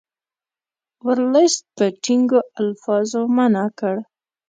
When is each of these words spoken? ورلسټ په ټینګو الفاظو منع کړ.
ورلسټ 1.05 1.63
په 1.77 1.85
ټینګو 2.03 2.39
الفاظو 2.61 3.21
منع 3.35 3.65
کړ. 3.79 3.95